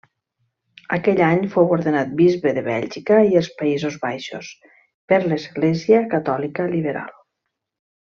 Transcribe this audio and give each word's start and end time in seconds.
Aquell 0.95 1.21
any 1.25 1.43
fou 1.57 1.69
ordenat 1.75 2.15
bisbe 2.23 2.55
de 2.59 2.65
Bèlgica 2.69 3.21
i 3.35 3.39
els 3.43 3.51
Països 3.63 4.01
Baixos 4.09 4.53
per 5.13 5.23
l'Església 5.29 6.05
Catòlica 6.19 6.73
Liberal. 6.77 7.19